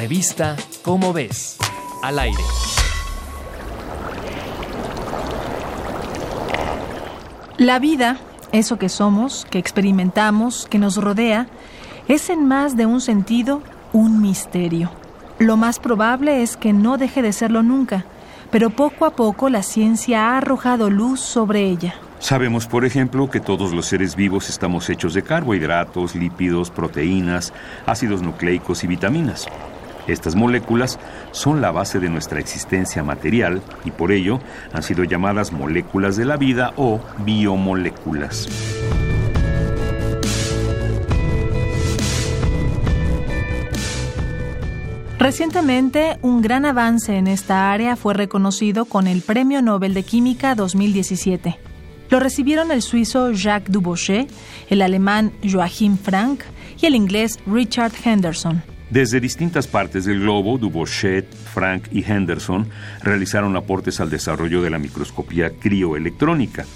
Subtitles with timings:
[0.00, 1.58] Revista Cómo ves,
[2.02, 2.42] al aire.
[7.58, 8.16] La vida,
[8.50, 11.48] eso que somos, que experimentamos, que nos rodea,
[12.08, 13.60] es en más de un sentido
[13.92, 14.90] un misterio.
[15.38, 18.06] Lo más probable es que no deje de serlo nunca,
[18.50, 21.94] pero poco a poco la ciencia ha arrojado luz sobre ella.
[22.20, 27.52] Sabemos, por ejemplo, que todos los seres vivos estamos hechos de carbohidratos, lípidos, proteínas,
[27.84, 29.46] ácidos nucleicos y vitaminas.
[30.06, 30.98] Estas moléculas
[31.32, 34.40] son la base de nuestra existencia material y por ello
[34.72, 38.48] han sido llamadas moléculas de la vida o biomoléculas.
[45.20, 50.54] Recientemente, un gran avance en esta área fue reconocido con el Premio Nobel de Química
[50.54, 51.58] 2017.
[52.08, 54.30] Lo recibieron el suizo Jacques Dubochet,
[54.70, 56.40] el alemán Joachim Frank
[56.80, 58.69] y el inglés Richard Henderson.
[58.90, 62.68] Desde distintas partes del globo, Dubochet, Frank y Henderson
[63.04, 66.66] realizaron aportes al desarrollo de la microscopía crioelectrónica,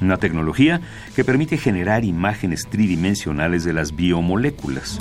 [0.00, 0.80] una tecnología
[1.14, 4.98] que permite generar imágenes tridimensionales de las biomoléculas.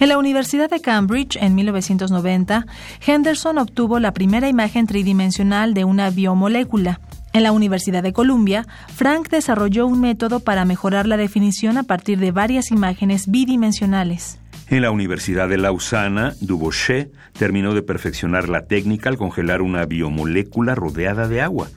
[0.00, 2.66] En la Universidad de Cambridge, en 1990,
[3.06, 7.00] Henderson obtuvo la primera imagen tridimensional de una biomolécula.
[7.32, 12.18] En la Universidad de Columbia, Frank desarrolló un método para mejorar la definición a partir
[12.18, 14.38] de varias imágenes bidimensionales.
[14.68, 20.74] En la Universidad de Lausana, Dubochet terminó de perfeccionar la técnica al congelar una biomolécula
[20.74, 21.68] rodeada de agua.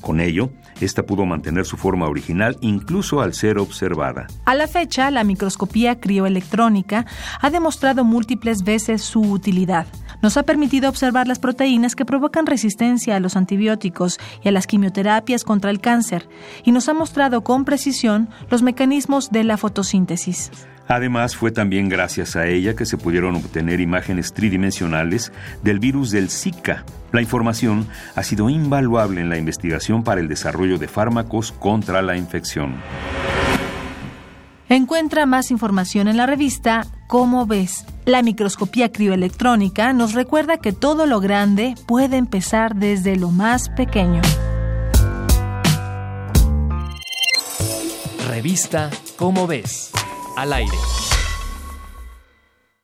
[0.00, 4.26] Con ello, esta pudo mantener su forma original incluso al ser observada.
[4.44, 7.06] A la fecha, la microscopía crioelectrónica
[7.40, 9.86] ha demostrado múltiples veces su utilidad.
[10.24, 14.66] Nos ha permitido observar las proteínas que provocan resistencia a los antibióticos y a las
[14.66, 16.30] quimioterapias contra el cáncer,
[16.64, 20.50] y nos ha mostrado con precisión los mecanismos de la fotosíntesis.
[20.88, 25.30] Además, fue también gracias a ella que se pudieron obtener imágenes tridimensionales
[25.62, 26.86] del virus del Zika.
[27.12, 32.16] La información ha sido invaluable en la investigación para el desarrollo de fármacos contra la
[32.16, 32.76] infección.
[34.74, 37.86] Encuentra más información en la revista Cómo ves.
[38.06, 44.20] La microscopía crioelectrónica nos recuerda que todo lo grande puede empezar desde lo más pequeño.
[48.28, 49.92] Revista Cómo ves
[50.36, 50.76] al aire.